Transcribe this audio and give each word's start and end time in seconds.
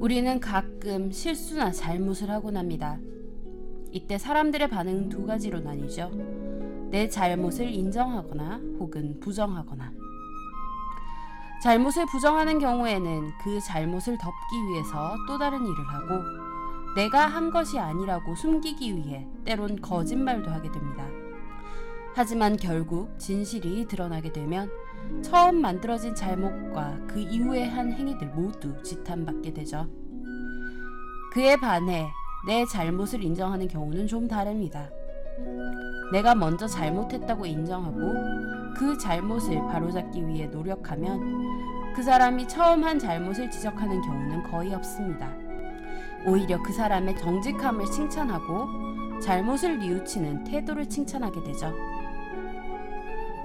우리는 0.00 0.38
가끔 0.38 1.10
실수나 1.10 1.72
잘못을 1.72 2.30
하곤 2.30 2.56
합니다. 2.56 2.98
이때 3.90 4.16
사람들의 4.16 4.68
반응은 4.70 5.08
두 5.08 5.26
가지로 5.26 5.58
나뉘죠. 5.58 6.12
내 6.90 7.08
잘못을 7.08 7.68
인정하거나 7.68 8.60
혹은 8.78 9.18
부정하거나. 9.18 9.92
잘못을 11.64 12.06
부정하는 12.06 12.60
경우에는 12.60 13.30
그 13.42 13.58
잘못을 13.60 14.16
덮기 14.18 14.68
위해서 14.68 15.16
또 15.26 15.36
다른 15.36 15.66
일을 15.66 15.84
하고 15.88 16.22
내가 16.94 17.26
한 17.26 17.50
것이 17.50 17.80
아니라고 17.80 18.36
숨기기 18.36 18.94
위해 18.94 19.26
때론 19.44 19.80
거짓말도 19.80 20.48
하게 20.48 20.70
됩니다. 20.70 21.04
하지만 22.14 22.56
결국 22.56 23.18
진실이 23.18 23.88
드러나게 23.88 24.32
되면 24.32 24.70
처음 25.22 25.60
만들어진 25.60 26.14
잘못과 26.14 26.98
그 27.08 27.20
이후에 27.20 27.66
한 27.66 27.92
행위들 27.92 28.28
모두 28.28 28.82
지탄받게 28.82 29.52
되죠. 29.52 29.86
그에 31.32 31.56
반해 31.56 32.08
내 32.46 32.64
잘못을 32.66 33.22
인정하는 33.22 33.68
경우는 33.68 34.06
좀 34.06 34.28
다릅니다. 34.28 34.88
내가 36.12 36.34
먼저 36.34 36.66
잘못했다고 36.66 37.46
인정하고 37.46 38.74
그 38.76 38.96
잘못을 38.96 39.60
바로잡기 39.66 40.26
위해 40.26 40.46
노력하면 40.46 41.92
그 41.94 42.02
사람이 42.02 42.48
처음 42.48 42.84
한 42.84 42.98
잘못을 42.98 43.50
지적하는 43.50 44.00
경우는 44.02 44.42
거의 44.44 44.74
없습니다. 44.74 45.32
오히려 46.26 46.62
그 46.62 46.72
사람의 46.72 47.16
정직함을 47.16 47.84
칭찬하고 47.86 49.20
잘못을 49.20 49.78
뉘우치는 49.78 50.44
태도를 50.44 50.88
칭찬하게 50.88 51.42
되죠. 51.42 51.72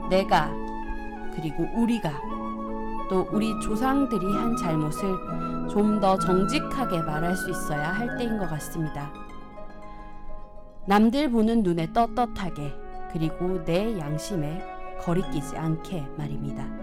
내가 0.09 0.51
그리고 1.35 1.67
우리가 1.75 2.11
또 3.09 3.27
우리 3.31 3.51
조상들이 3.61 4.25
한 4.35 4.55
잘못을 4.55 5.09
좀 5.69 5.99
더 5.99 6.17
정직하게 6.19 7.01
말할 7.01 7.35
수 7.35 7.49
있어야 7.49 7.93
할 7.93 8.17
때인 8.17 8.37
것 8.37 8.49
같습니다. 8.49 9.11
남들 10.85 11.31
보는 11.31 11.63
눈에 11.63 11.91
떳떳하게 11.93 12.73
그리고 13.13 13.63
내 13.63 13.97
양심에 13.97 14.61
거리끼지 15.01 15.55
않게 15.55 16.05
말입니다. 16.17 16.82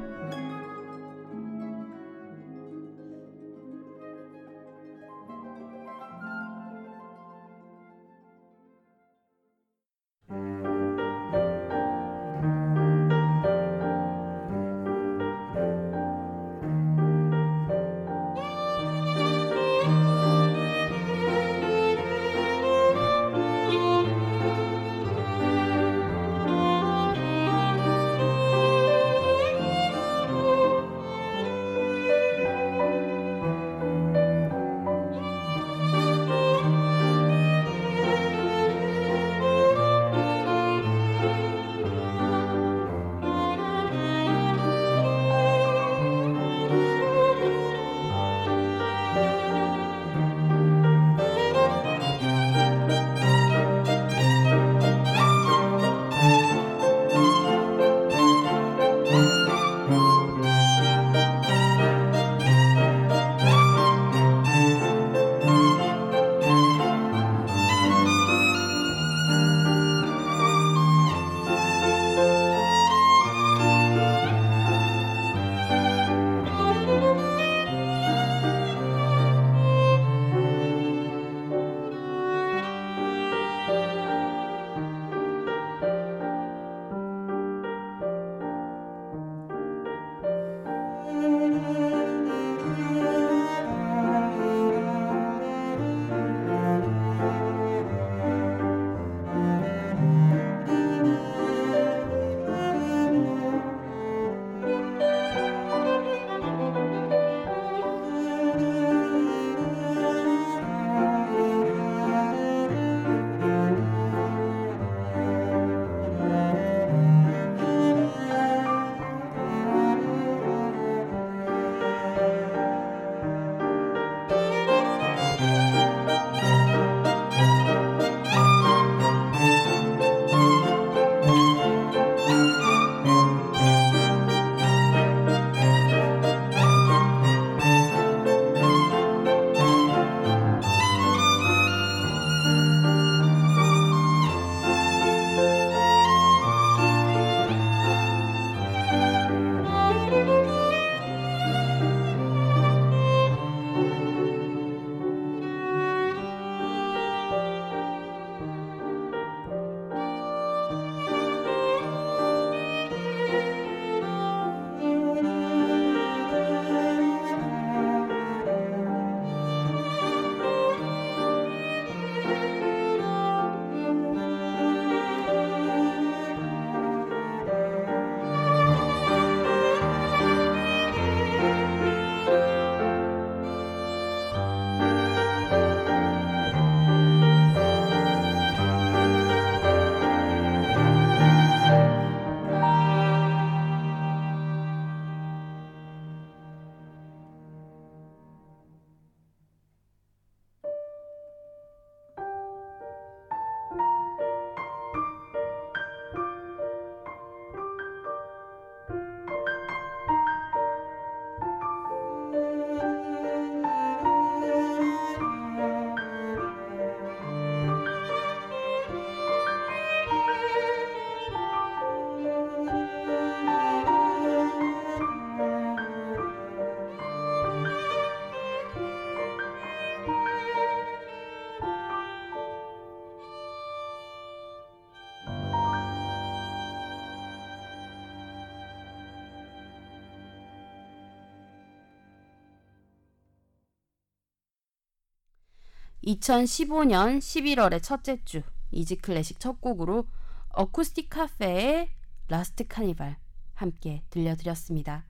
2015년 246.11 247.19
11월의 247.19 247.83
첫째 247.83 248.23
주 248.25 248.43
이지 248.73 248.97
클래식 248.97 249.39
첫 249.39 249.61
곡으로 249.61 250.07
어쿠스틱 250.51 251.09
카페의 251.11 251.89
Last 252.29 252.67
Carnival 252.67 253.17
함께 253.55 254.03
들려드렸습니다. 254.11 255.05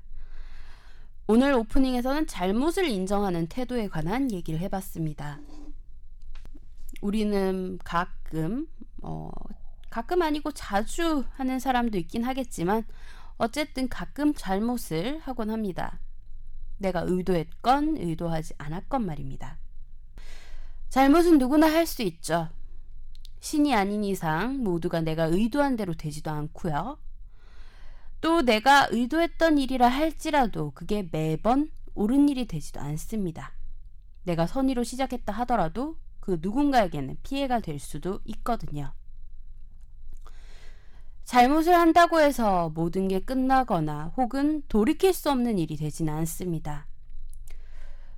오늘 1.26 1.55
오프닝에서는 1.55 2.26
잘못을 2.26 2.88
인정하는 2.88 3.47
태도에 3.47 3.88
관한 3.88 4.32
얘기를 4.32 4.58
해봤습니다. 4.61 5.38
우리는 7.00 7.79
가끔, 7.85 8.67
어, 9.02 9.31
가끔 9.91 10.23
아니고 10.23 10.52
자주 10.52 11.25
하는 11.35 11.61
사람도 11.61 11.97
있긴 11.99 12.25
하겠지만, 12.25 12.85
어쨌든 13.38 13.88
가끔 13.88 14.35
잘못을 14.35 15.20
하곤 15.20 15.50
합니다. 15.50 16.00
내가 16.79 17.05
의도했건 17.06 17.97
의도하지 17.99 18.55
않았건 18.58 19.06
말입니다. 19.06 19.60
잘못은 20.91 21.39
누구나 21.39 21.73
할 21.73 21.87
수 21.87 22.03
있죠. 22.03 22.49
신이 23.41 23.75
아닌 23.75 24.05
이상 24.05 24.63
모두가 24.63 25.01
내가 25.01 25.25
의도한 25.25 25.77
대로 25.77 25.95
되지도 25.95 26.31
않고요. 26.31 26.99
또 28.21 28.43
내가 28.43 28.87
의도했던 28.91 29.57
일이라 29.59 29.89
할지라도 29.89 30.73
그게 30.73 31.09
매번 31.11 31.71
옳은 31.95 32.29
일이 32.29 32.47
되지도 32.47 32.81
않습니다. 32.81 33.53
내가 34.25 34.47
선의로 34.47 34.85
시작했다 34.85 35.33
하더라도 35.33 35.97
그 36.19 36.39
누군가에게는 36.43 37.17
피해가 37.23 37.61
될 37.61 37.79
수도 37.79 38.21
있거든요. 38.25 38.93
잘못을 41.25 41.75
한다고 41.75 42.21
해서 42.21 42.71
모든 42.75 43.09
게 43.09 43.21
끝나거나 43.21 44.13
혹은 44.17 44.63
돌이킬 44.69 45.15
수 45.15 45.31
없는 45.31 45.59
일이 45.59 45.77
되지는 45.77 46.13
않습니다. 46.13 46.87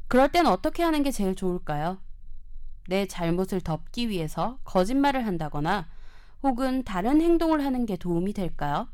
그럴 0.08 0.32
땐 0.32 0.46
어떻게 0.46 0.82
하는 0.82 1.02
게 1.02 1.10
제일 1.10 1.36
좋을까요? 1.36 1.98
내 2.88 3.06
잘못을 3.06 3.60
덮기 3.60 4.08
위해서 4.08 4.58
거짓말을 4.64 5.26
한다거나 5.26 5.88
혹은 6.42 6.82
다른 6.82 7.20
행동을 7.20 7.64
하는 7.64 7.86
게 7.86 7.96
도움이 7.96 8.32
될까요? 8.32 8.88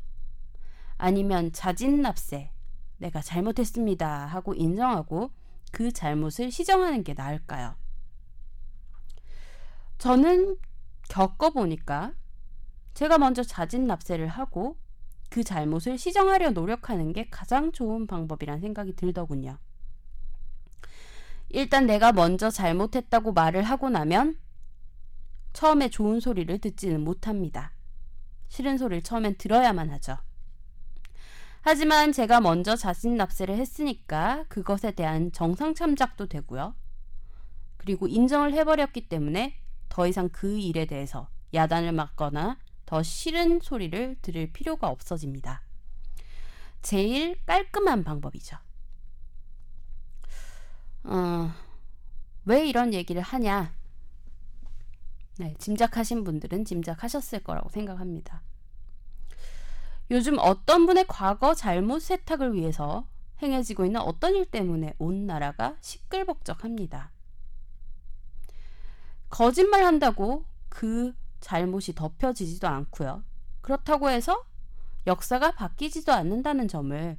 아니면 0.97 1.51
자진납세, 1.51 2.51
내가 2.97 3.21
잘못했습니다 3.21 4.25
하고 4.25 4.53
인정하고 4.53 5.31
그 5.71 5.91
잘못을 5.91 6.51
시정하는 6.51 7.03
게 7.03 7.13
나을까요? 7.13 7.75
저는 9.97 10.57
겪어보니까 11.09 12.13
제가 12.93 13.17
먼저 13.17 13.43
자진납세를 13.43 14.27
하고 14.27 14.77
그 15.29 15.43
잘못을 15.43 15.97
시정하려 15.97 16.51
노력하는 16.51 17.13
게 17.13 17.29
가장 17.29 17.71
좋은 17.71 18.07
방법이란 18.07 18.61
생각이 18.61 18.95
들더군요. 18.95 19.57
일단 21.49 21.85
내가 21.85 22.11
먼저 22.11 22.49
잘못했다고 22.49 23.33
말을 23.33 23.63
하고 23.63 23.89
나면 23.89 24.37
처음에 25.53 25.89
좋은 25.89 26.19
소리를 26.19 26.55
듣지는 26.59 27.03
못합니다. 27.03 27.73
싫은 28.49 28.77
소리를 28.77 29.01
처음엔 29.03 29.35
들어야만 29.37 29.89
하죠. 29.91 30.17
하지만 31.61 32.11
제가 32.11 32.39
먼저 32.39 32.75
자신 32.75 33.17
납세를 33.17 33.57
했으니까 33.57 34.45
그것에 34.47 34.91
대한 34.91 35.31
정상 35.31 35.73
참작도 35.75 36.27
되고요. 36.27 36.75
그리고 37.77 38.07
인정을 38.07 38.53
해버렸기 38.53 39.09
때문에 39.09 39.55
더 39.89 40.07
이상 40.07 40.29
그 40.29 40.57
일에 40.57 40.85
대해서 40.85 41.29
야단을 41.53 41.91
맞거나 41.91 42.57
더 42.85 43.03
싫은 43.03 43.59
소리를 43.61 44.17
들을 44.21 44.51
필요가 44.51 44.87
없어집니다. 44.87 45.63
제일 46.81 47.37
깔끔한 47.45 48.03
방법이죠. 48.03 48.57
어, 51.09 51.51
왜 52.45 52.67
이런 52.67 52.93
얘기를 52.93 53.21
하냐? 53.21 53.73
네, 55.39 55.55
짐작하신 55.57 56.23
분들은 56.23 56.65
짐작하셨을 56.65 57.43
거라고 57.43 57.69
생각합니다. 57.69 58.43
요즘 60.11 60.37
어떤 60.37 60.85
분의 60.85 61.05
과거 61.07 61.55
잘못 61.55 61.99
세탁을 62.01 62.53
위해서 62.53 63.07
행해지고 63.41 63.85
있는 63.85 64.01
어떤 64.01 64.35
일 64.35 64.45
때문에 64.45 64.93
온 64.99 65.25
나라가 65.25 65.77
시끌벅적합니다. 65.81 67.11
거짓말 69.29 69.83
한다고 69.83 70.45
그 70.67 71.15
잘못이 71.39 71.95
덮여지지도 71.95 72.67
않고요. 72.67 73.23
그렇다고 73.61 74.09
해서 74.09 74.45
역사가 75.07 75.51
바뀌지도 75.51 76.11
않는다는 76.11 76.67
점을 76.67 77.17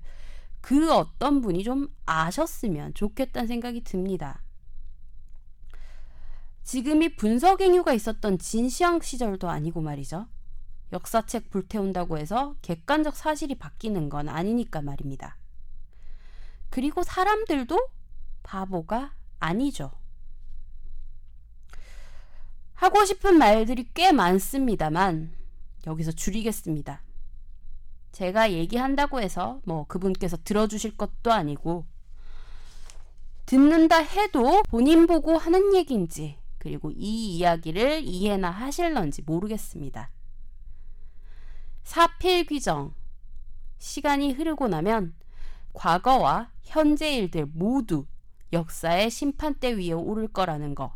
그 0.60 0.92
어떤 0.92 1.40
분이 1.40 1.64
좀 1.64 1.88
아셨으면 2.06 2.94
좋겠다는 2.94 3.48
생각이 3.48 3.82
듭니다. 3.82 4.42
지금이 6.62 7.16
분석행유가 7.16 7.92
있었던 7.94 8.38
진시황 8.38 9.00
시절도 9.00 9.48
아니고 9.48 9.80
말이죠. 9.80 10.26
역사책 10.92 11.50
불태운다고 11.50 12.18
해서 12.18 12.56
객관적 12.62 13.16
사실이 13.16 13.56
바뀌는 13.56 14.08
건 14.08 14.28
아니니까 14.28 14.82
말입니다. 14.82 15.36
그리고 16.68 17.02
사람들도 17.02 17.78
바보가 18.42 19.14
아니죠. 19.38 19.90
하고 22.74 23.04
싶은 23.04 23.36
말들이 23.36 23.88
꽤 23.92 24.12
많습니다만 24.12 25.32
여기서 25.86 26.12
줄이겠습니다. 26.12 27.02
제가 28.12 28.52
얘기한다고 28.52 29.20
해서 29.20 29.60
뭐 29.64 29.86
그분께서 29.86 30.36
들어주실 30.44 30.96
것도 30.96 31.32
아니고 31.32 31.86
듣는다 33.46 33.98
해도 33.98 34.62
본인 34.64 35.06
보고 35.06 35.36
하는 35.36 35.74
얘기인지 35.74 36.38
그리고 36.58 36.90
이 36.92 37.36
이야기를 37.36 38.02
이해나 38.04 38.50
하실런지 38.50 39.22
모르겠습니다. 39.22 40.10
사필 41.82 42.46
규정 42.46 42.94
시간이 43.78 44.32
흐르고 44.32 44.68
나면 44.68 45.14
과거와 45.72 46.50
현재 46.62 47.16
일들 47.16 47.46
모두 47.46 48.06
역사의 48.52 49.10
심판대 49.10 49.76
위에 49.76 49.92
오를 49.92 50.28
거라는 50.28 50.74
거 50.74 50.94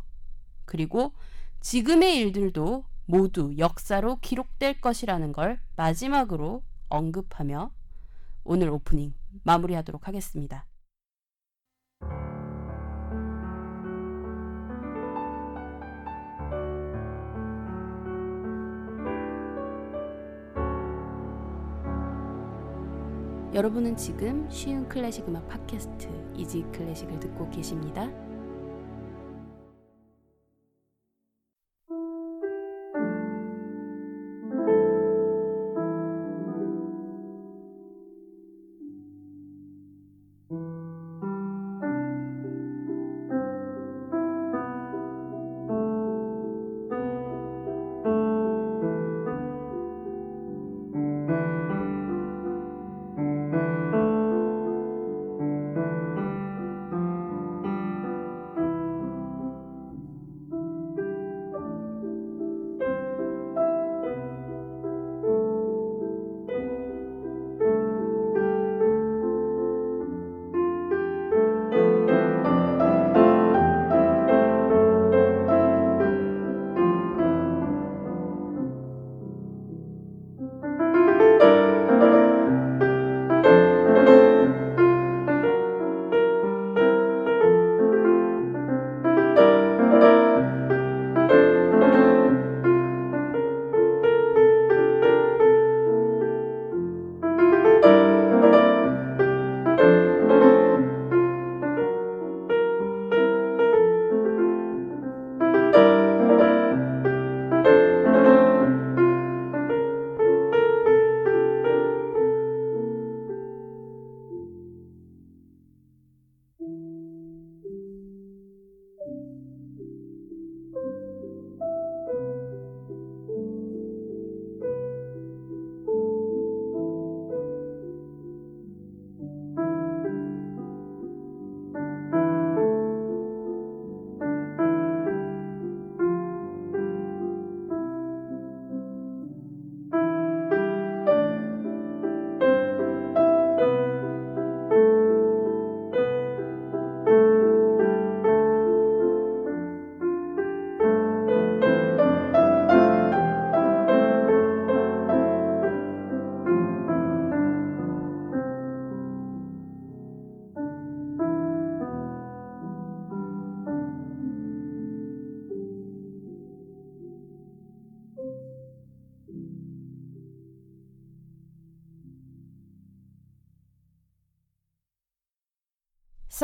그리고 0.65 1.13
지금의 1.61 2.17
일들도 2.17 2.85
모두 3.05 3.53
역사로 3.57 4.19
기록될 4.21 4.81
것이라는 4.81 5.31
걸 5.31 5.59
마지막으로 5.75 6.63
언급하며 6.89 7.71
오늘 8.43 8.69
오프닝 8.69 9.13
마무리하도록 9.43 10.07
하겠습니다. 10.07 10.67
여러분은 23.53 23.95
지금 23.95 24.49
쉬운 24.49 24.87
클래식 24.89 25.29
음악 25.29 25.47
팟캐스트 25.47 26.33
이지 26.35 26.63
클래식을 26.73 27.21
듣고 27.21 27.49
계십니다. 27.49 28.11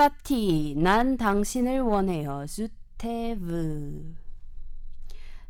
사티, 0.01 0.73
난 0.77 1.15
당신을 1.15 1.81
원해요. 1.81 2.43
Je 2.47 2.85
te 2.85 3.22
veux. 3.22 4.15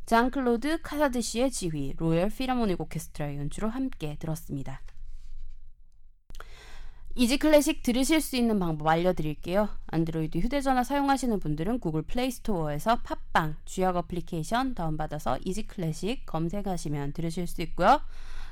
장클로드 0.05 0.81
카사드 0.81 1.22
씨의 1.22 1.51
지휘, 1.51 1.93
로열 1.96 2.29
필하모닉 2.29 2.81
오케스트라 2.81 3.38
연주로 3.38 3.70
함께 3.70 4.17
들었습니다. 4.20 4.81
이지 7.15 7.38
클래식 7.38 7.81
들으실 7.81 8.20
수 8.20 8.36
있는 8.36 8.60
방법 8.60 8.88
알려드릴게요. 8.88 9.70
안드로이드 9.88 10.39
휴대전화 10.39 10.84
사용하시는 10.84 11.39
분들은 11.39 11.79
구글 11.79 12.01
플레이 12.01 12.29
스토어에서 12.29 13.03
팟빵 13.03 13.55
쥐약 13.63 13.95
어플리케이션 13.96 14.75
다운받아서 14.75 15.38
이지 15.46 15.65
클래식 15.65 16.25
검색하시면 16.25 17.13
들으실 17.13 17.48
수 17.48 17.62
있고요. 17.62 18.01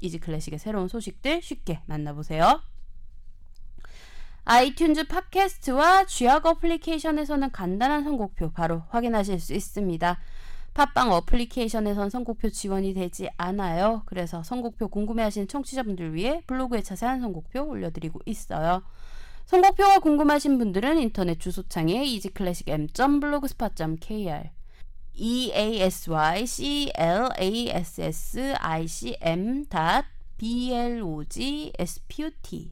이지 0.00 0.18
클래식의 0.18 0.58
새로운 0.58 0.88
소식들 0.88 1.42
쉽게 1.42 1.82
만나보세요. 1.86 2.60
아이튠즈 4.44 5.08
팟캐스트와 5.08 6.06
쥐약 6.06 6.46
어플리케이션에서는 6.46 7.52
간단한 7.52 8.02
선곡표 8.04 8.52
바로 8.52 8.82
확인하실 8.88 9.40
수 9.40 9.52
있습니다. 9.52 10.18
팟빵 10.72 11.12
어플리케이션에선 11.12 12.08
선곡표 12.08 12.48
지원이 12.50 12.94
되지 12.94 13.28
않아요. 13.36 14.04
그래서 14.06 14.42
선곡표 14.42 14.88
궁금해하시는 14.88 15.48
청취자분들 15.48 16.14
위해 16.14 16.42
블로그에 16.46 16.80
자세한 16.82 17.20
선곡표 17.20 17.68
올려드리고 17.68 18.20
있어요. 18.26 18.82
선곡표가 19.46 19.98
궁금하신 19.98 20.58
분들은 20.58 20.98
인터넷 20.98 21.40
주소창에 21.40 22.04
easyclassicm.blogspot.kr 22.04 24.50
e 25.20 25.50
a 25.52 25.80
s 25.80 26.08
y 26.10 26.46
c 26.46 26.92
l 26.94 27.28
a 27.36 27.68
s 27.70 28.00
s 28.00 28.38
i 28.60 28.86
c 28.86 29.16
m 29.20 29.64
b 30.38 30.72
l 30.72 31.02
o 31.02 31.24
g 31.24 31.72
s 31.76 32.00
p 32.06 32.22
u 32.22 32.30
t 32.40 32.70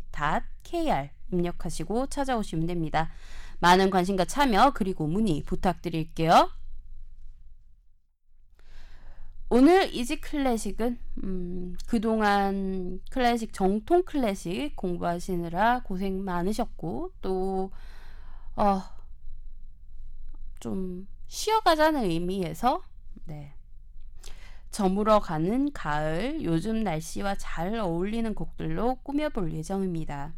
k 0.63 0.91
r 0.91 1.11
입력하시고 1.33 2.07
찾아오시면 2.07 2.69
됩니다. 2.69 3.11
많은 3.59 3.91
관심과 3.91 4.27
참여 4.27 4.73
그리고 4.75 5.09
문의 5.09 5.43
부탁드릴게요. 5.43 6.51
오늘 9.49 9.93
이지 9.95 10.21
클래식은 10.21 10.99
음, 11.25 11.77
그동안 11.87 13.01
클래식 13.11 13.53
정통 13.53 14.05
클래식 14.05 14.75
공부하시느라 14.77 15.83
고생 15.83 16.25
많으셨고 16.25 17.13
또 17.23 17.71
어, 18.57 18.83
좀 20.61 21.07
쉬어가자는 21.29 22.05
의미에서 22.05 22.83
네. 23.25 23.55
저물어 24.71 25.21
가는 25.21 25.73
가을 25.73 26.43
요즘 26.43 26.83
날씨와 26.83 27.37
잘 27.37 27.79
어울리는 27.79 28.35
곡들로 28.35 28.97
꾸며볼 29.03 29.53
예정입니다. 29.53 30.35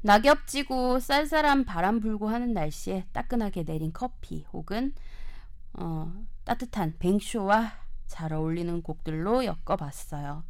낙엽 0.00 0.46
지고 0.46 0.98
쌀쌀한 1.00 1.64
바람 1.64 2.00
불고 2.00 2.28
하는 2.28 2.52
날씨에 2.52 3.06
따끈하게 3.12 3.64
내린 3.64 3.92
커피 3.92 4.44
혹은 4.52 4.92
어, 5.72 6.12
따뜻한 6.44 6.96
뱅쇼와 6.98 7.72
잘 8.06 8.32
어울리는 8.32 8.82
곡들로 8.82 9.44
엮어봤어요. 9.44 10.44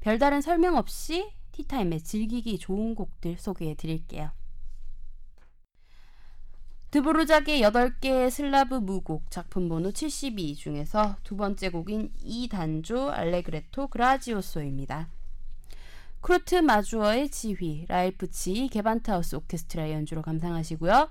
별다른 0.00 0.40
설명 0.40 0.76
없이 0.76 1.32
티타임에 1.52 1.98
즐기기 1.98 2.58
좋은 2.58 2.94
곡들 2.94 3.38
소개해 3.38 3.74
드릴게요. 3.74 4.30
드보르작의 6.90 7.62
8개의 7.62 8.30
슬라브 8.30 8.74
무곡 8.74 9.30
작품 9.30 9.68
번호 9.68 9.92
72 9.92 10.56
중에서 10.56 11.16
두 11.22 11.36
번째 11.36 11.70
곡인 11.70 12.12
이단조 12.22 13.10
알레그레토 13.10 13.88
그라지오소입니다. 13.88 15.08
쿠르트 16.20 16.56
마주어의 16.56 17.30
지휘, 17.30 17.86
라이프치히 17.88 18.68
게반트하우스 18.68 19.36
오케스트라 19.36 19.90
연주로 19.92 20.22
감상하시고요. 20.22 21.08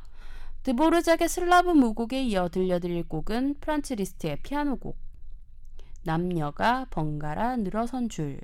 드보르작의 0.64 1.30
슬라브 1.30 1.70
무곡에 1.72 2.22
이어 2.24 2.50
들려드릴 2.50 3.08
곡은 3.08 3.56
프란츠 3.62 3.94
리스트의 3.94 4.42
피아노 4.44 4.76
곡 4.76 4.98
남녀가 6.04 6.86
번갈아 6.90 7.56
늘어선 7.58 8.10
줄 8.10 8.42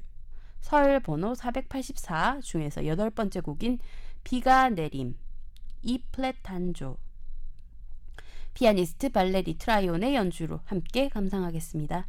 설 0.66 1.00
번호 1.00 1.36
484 1.36 2.40
중에서 2.42 2.88
여덟 2.88 3.12
번째 3.12 3.42
곡인 3.42 3.78
비가 4.24 4.68
내림 4.68 5.16
E 5.84 6.02
flat 6.12 6.38
단조 6.42 6.98
피아니스트 8.56 9.10
발레리 9.10 9.58
트라이온의 9.58 10.16
연주로 10.16 10.62
함께 10.66 11.10
감상하겠습니다. 11.10 12.08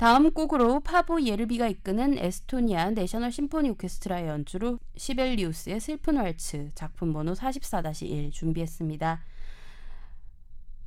다음 0.00 0.30
곡으로 0.30 0.80
파보 0.80 1.20
예르비가 1.20 1.68
이끄는 1.68 2.16
에스토니아 2.16 2.92
내셔널 2.92 3.30
심포니 3.30 3.68
오케스트라의 3.68 4.28
연주로 4.28 4.78
시벨리우스의 4.96 5.78
슬픈 5.78 6.16
왈츠 6.16 6.70
작품 6.74 7.12
번호 7.12 7.34
44-1 7.34 8.32
준비했습니다. 8.32 9.22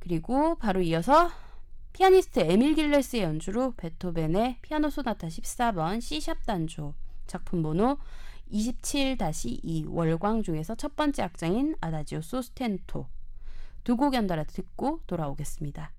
그리고 0.00 0.56
바로 0.56 0.82
이어서 0.82 1.30
피아니스트 1.92 2.40
에밀 2.40 2.74
길레스의 2.74 3.22
연주로 3.22 3.74
베토벤의 3.76 4.58
피아노 4.62 4.90
소나타 4.90 5.28
14번 5.28 6.00
C 6.00 6.07
sharp 6.07 6.44
단조 6.44 6.94
작품 7.28 7.62
번호 7.62 7.98
27-2 8.50 9.92
월광 9.94 10.42
중에서 10.42 10.74
첫 10.74 10.96
번째 10.96 11.22
악장인 11.22 11.76
아다지오 11.80 12.20
소스테누토 12.20 13.06
두 13.84 13.96
곡 13.96 14.14
연달아 14.14 14.42
듣고 14.42 15.02
돌아오겠습니다. 15.06 15.92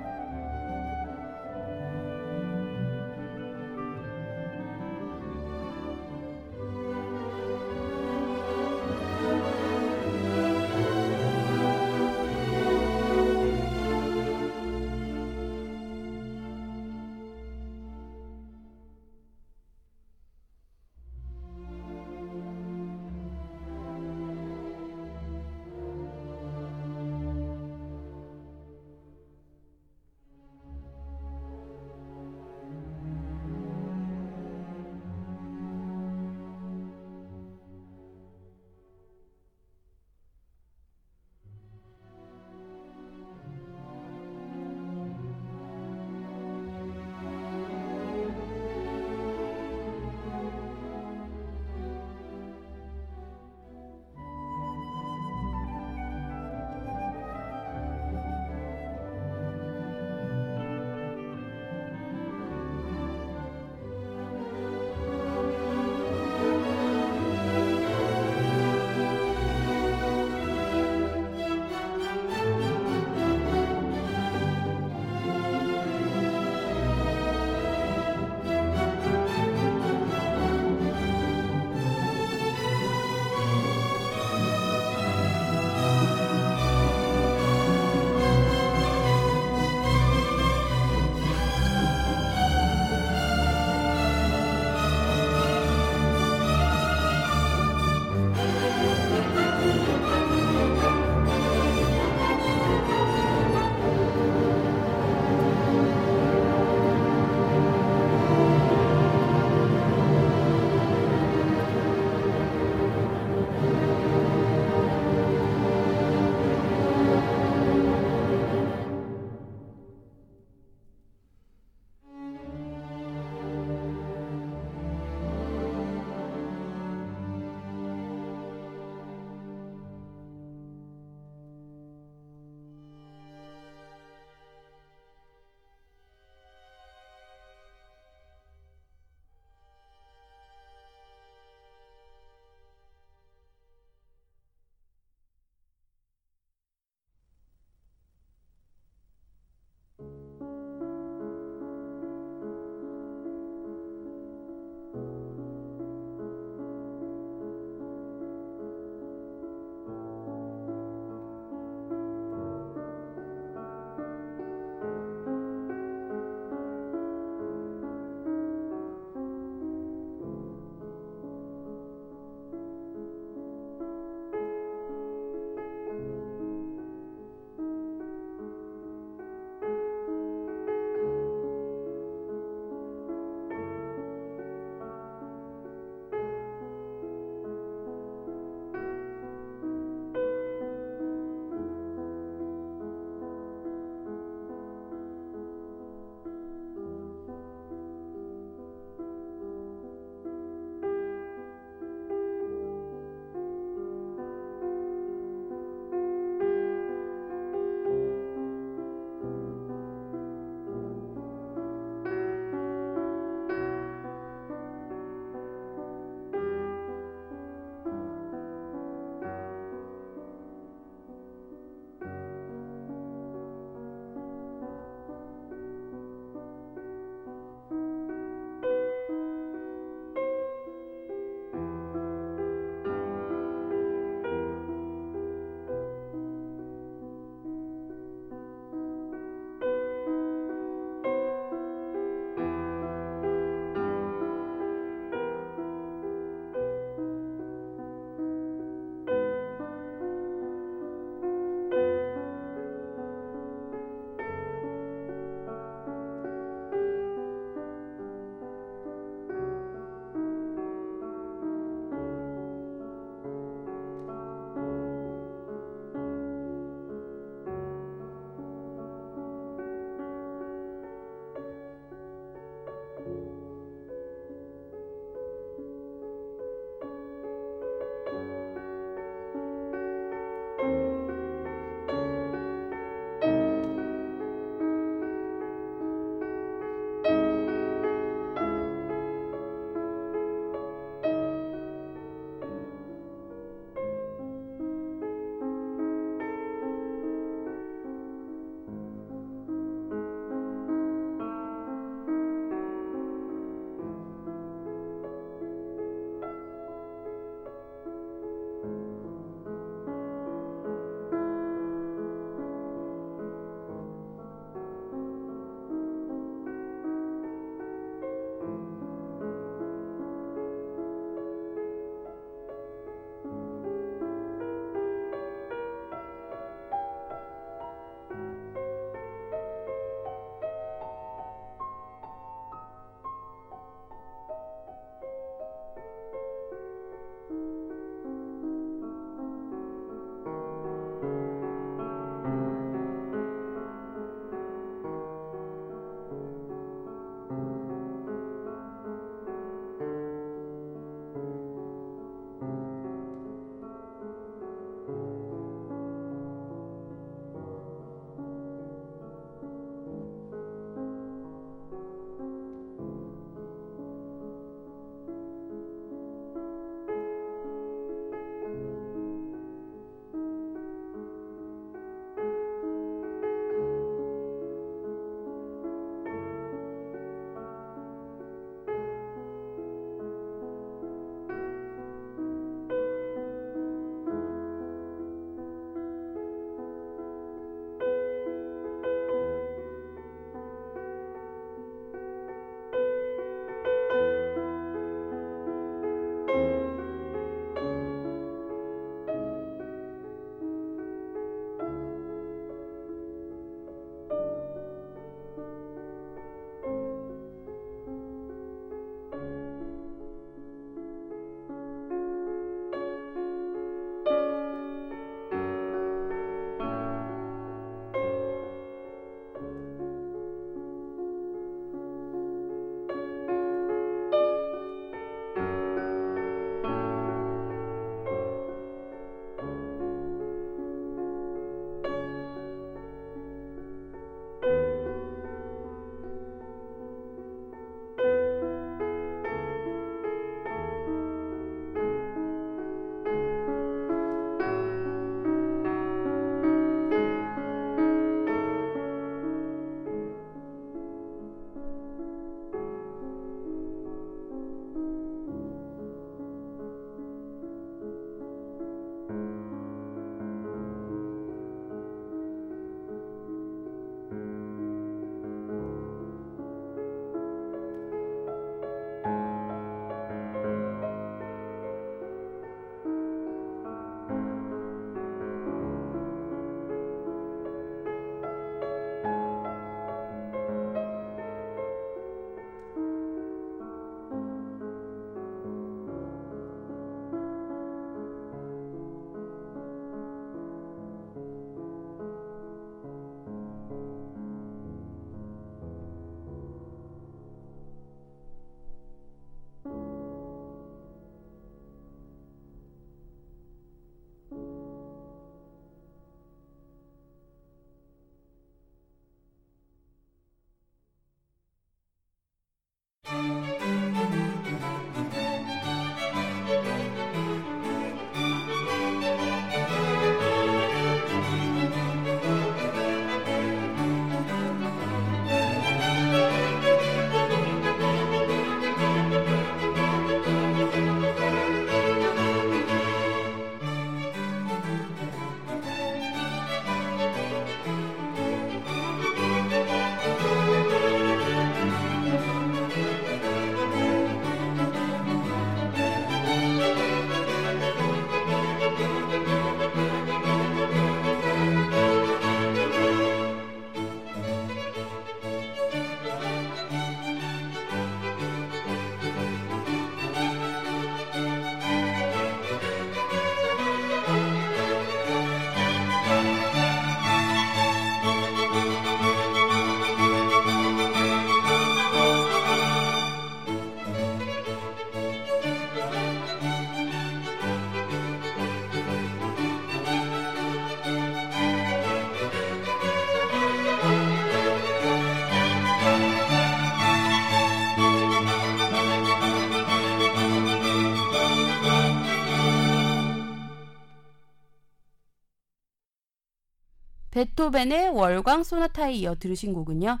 베토벤의 597.16 597.88
월광 597.88 598.44
소나타에 598.44 598.92
이어 598.92 599.14
들으신 599.14 599.54
곡은요. 599.54 600.00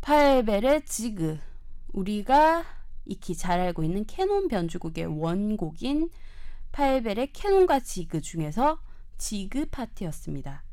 파헬벨의 0.00 0.84
지그 0.84 1.38
우리가 1.92 2.64
익히 3.04 3.36
잘 3.36 3.60
알고 3.60 3.84
있는 3.84 4.04
캐논 4.06 4.48
변주곡의 4.48 5.06
원곡인 5.06 6.10
파헬벨의 6.72 7.32
캐논과 7.32 7.78
지그 7.78 8.22
중에서 8.22 8.80
지그 9.18 9.66
파트였습니다. 9.66 10.64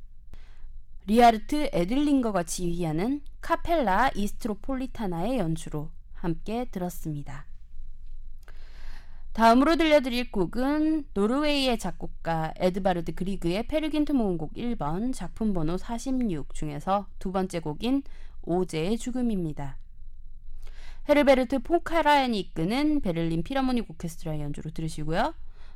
리하르트 1.05 1.69
에들링거가 1.71 2.41
지휘하는 2.41 3.21
카펠라 3.39 4.09
이스트로폴리타나의 4.15 5.37
연주로 5.37 5.91
함께 6.13 6.65
들었습니다. 6.65 7.45
다음으로 9.33 9.77
들려드릴 9.77 10.31
곡은 10.31 11.07
노르웨이의 11.15 11.79
작곡가 11.79 12.53
에드바르드 12.57 13.15
그리그의 13.15 13.67
페르 13.67 13.86
귄트 13.86 14.11
모음곡 14.11 14.53
1번 14.53 15.11
작품 15.11 15.53
번호 15.53 15.75
46 15.75 16.53
중에서 16.53 17.07
두 17.17 17.31
번째 17.31 17.59
곡인 17.59 18.03
오제의 18.43 18.99
죽음입니다. 18.99 19.77
헤르베르트 21.09 21.59
폰 21.63 21.84
카라얀이 21.84 22.39
이끄는 22.39 23.01
베를린 23.01 23.41
필하모닉 23.41 23.89
오케스트라 23.89 24.39
연주로 24.39 24.69
들으시고요. 24.69 25.33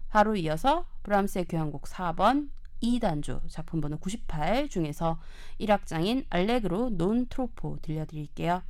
바로 0.10 0.36
이어서 0.36 0.86
브람스의 1.01 1.45
교향곡 1.45 1.86
4번 1.86 2.49
E단조 2.84 3.41
작품 3.49 3.82
번호 3.82 3.97
98 3.97 4.70
중에서 4.70 5.20
1악장인 5.60 6.26
알레그로 6.30 6.91
논 6.91 7.26
트로포 7.26 7.80
들려드릴게요. 7.82 8.62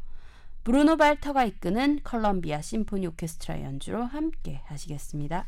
브루노 0.67 0.97
발터가 0.97 1.45
이끄는 1.45 2.01
컬럼비아 2.03 2.59
심포니 2.59 3.07
오케스트라 3.07 3.61
연주로 3.61 4.03
함께 4.03 4.59
하시겠습니다. 4.65 5.45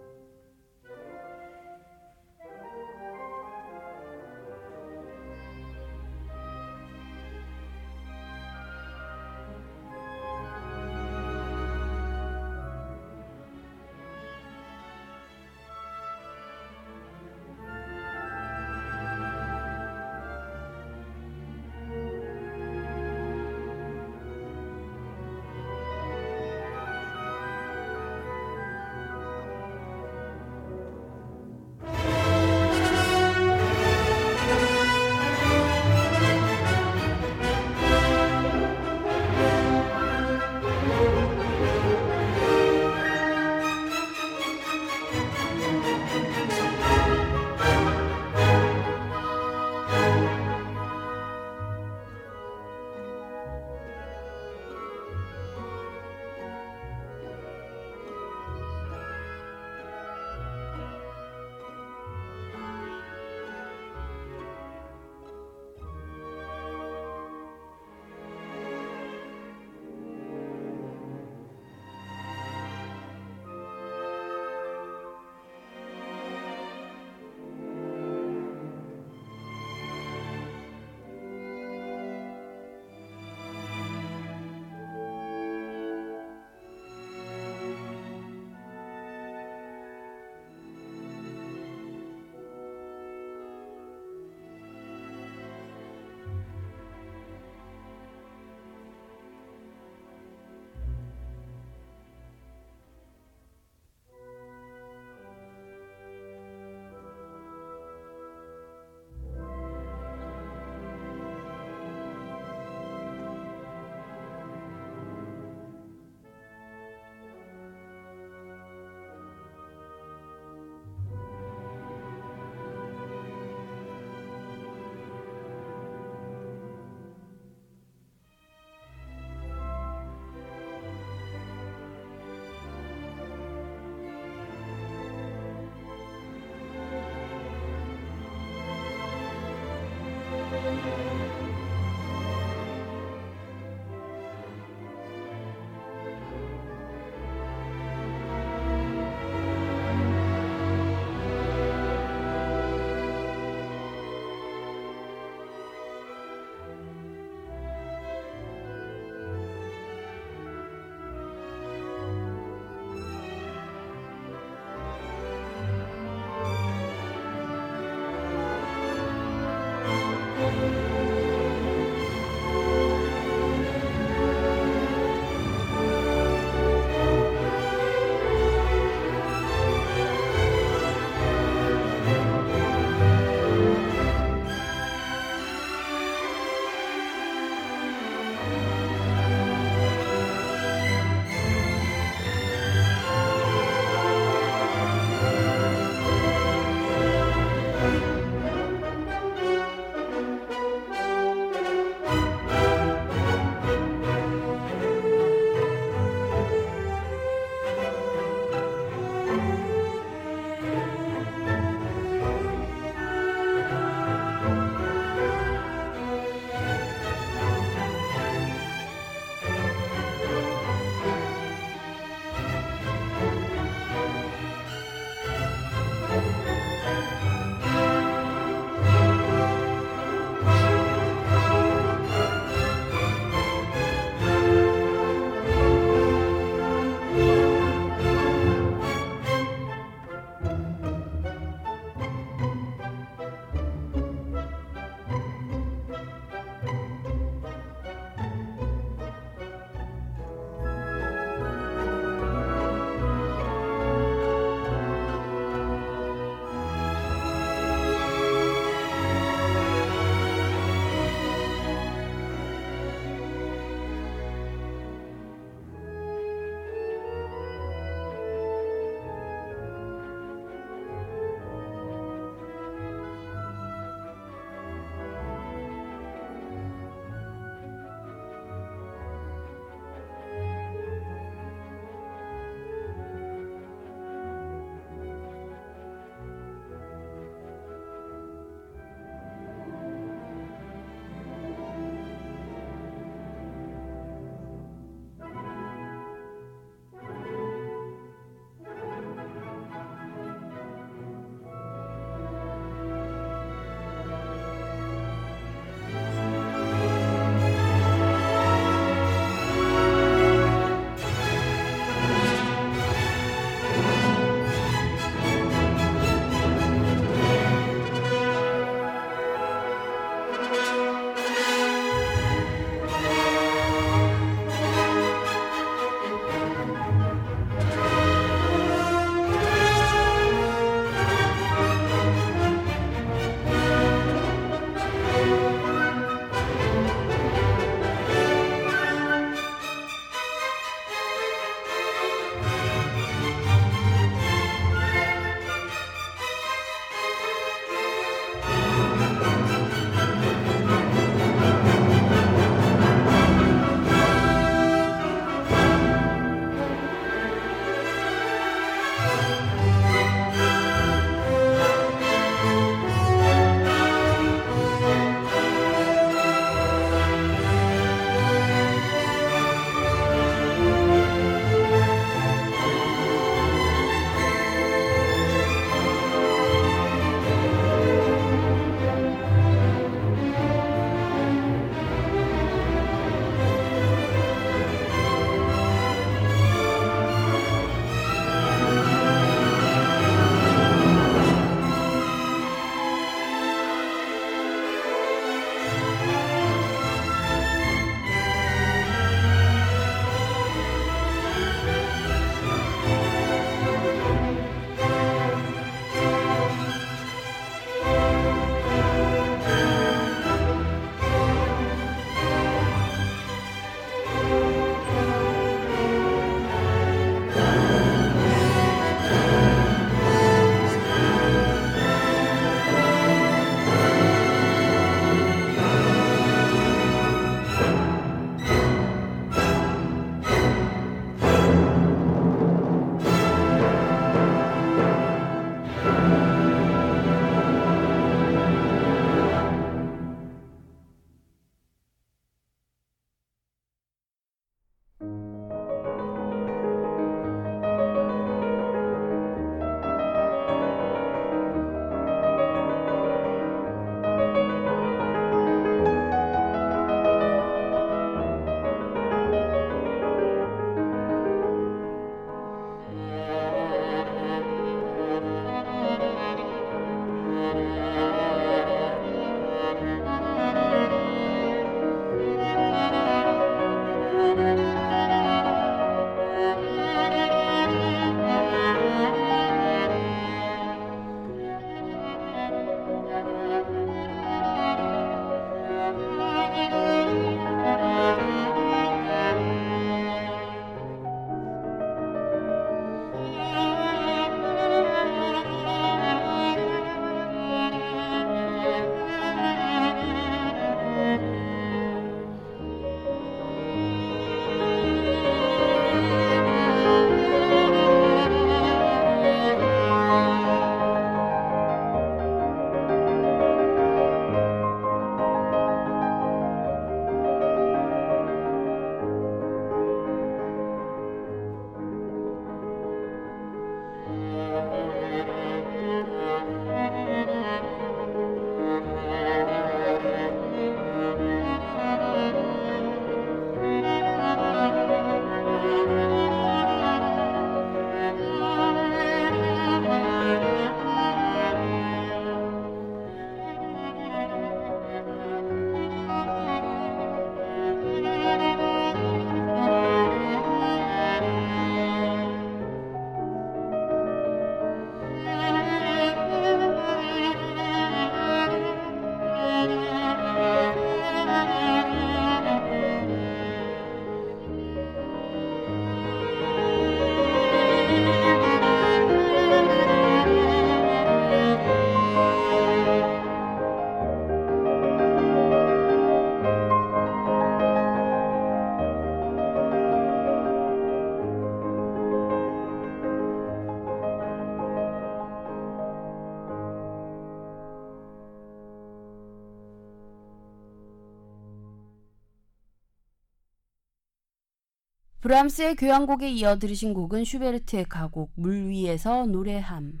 브람스의 595.28 595.76
교향곡에 595.76 596.30
이어 596.30 596.58
들으신 596.58 596.94
곡은 596.94 597.26
슈베르트의 597.26 597.84
가곡 597.84 598.32
물 598.34 598.68
위에서 598.68 599.26
노래함. 599.26 600.00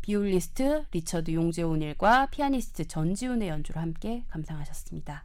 비올리스트 0.00 0.84
리처드 0.92 1.32
용재 1.32 1.79
오닐과 1.79 2.26
피아니스트 2.26 2.86
전지훈의 2.86 3.48
연주로 3.48 3.80
함께 3.80 4.22
감상하셨습니다. 4.28 5.24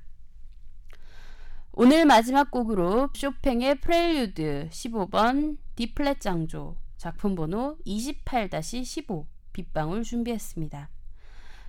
오늘 1.74 2.06
마지막 2.06 2.50
곡으로 2.50 3.10
쇼팽의 3.14 3.82
프렐류드 3.82 4.70
15번 4.72 5.58
D 5.76 5.84
flat 5.84 6.20
장조 6.20 6.76
작품 6.98 7.36
번호 7.36 7.78
28-15 7.86 9.28
빗방울 9.54 10.02
준비했습니다. 10.02 10.90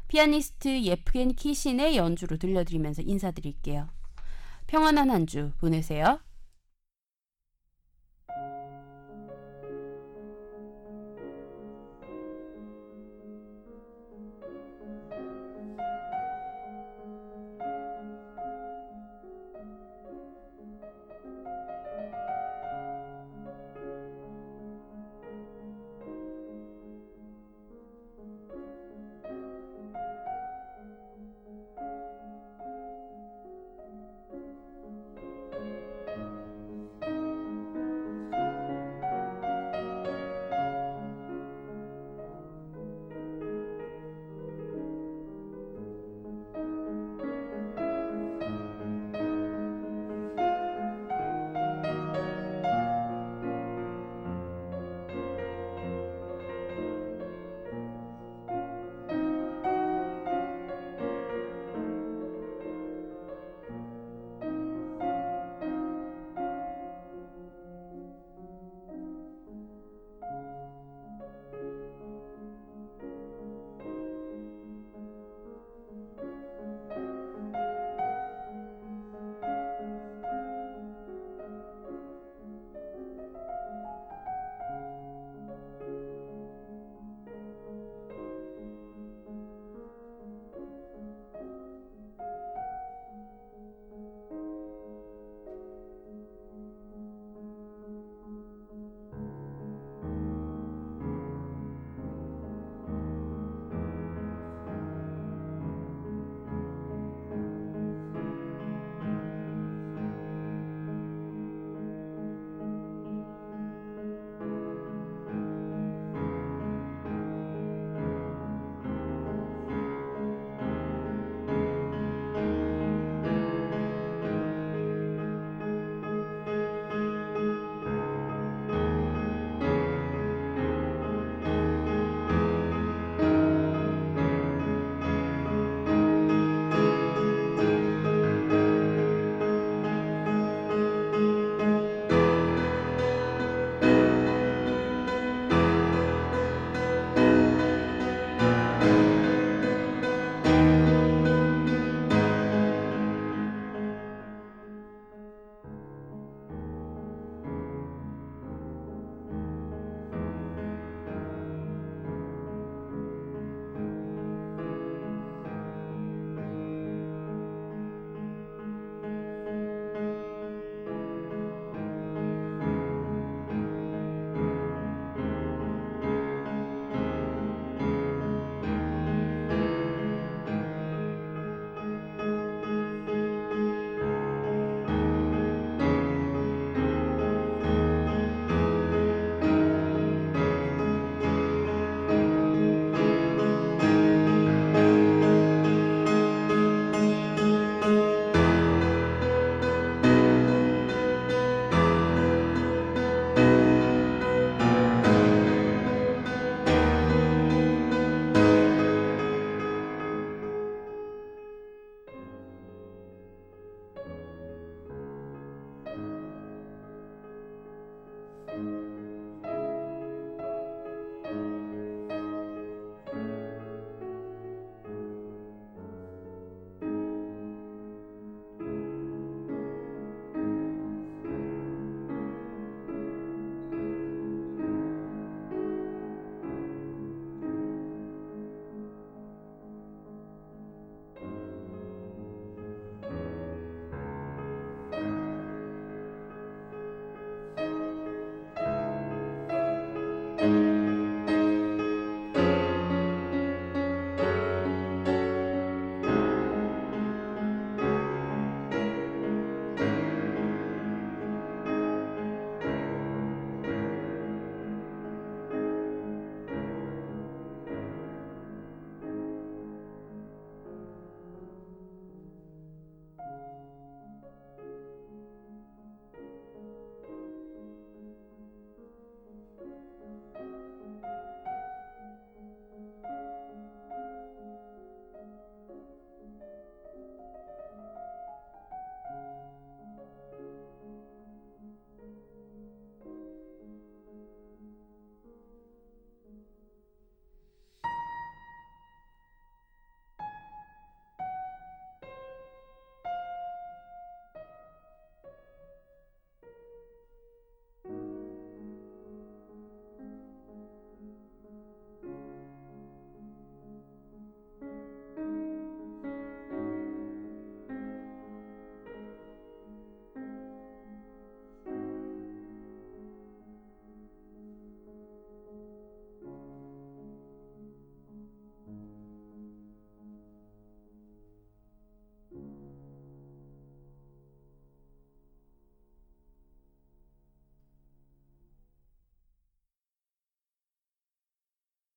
피아니스트 0.09 0.80
예프게니 0.80 1.34
키신의 1.34 1.99
연주로 1.99 2.38
들려드리면서 2.38 3.03
인사드릴게요. 3.03 3.90
평안한 4.66 5.11
한 5.11 5.26
주 5.26 5.53
보내세요. 5.59 6.20